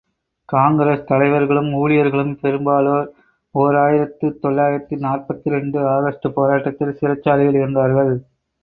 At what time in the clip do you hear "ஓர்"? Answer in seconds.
3.55-3.75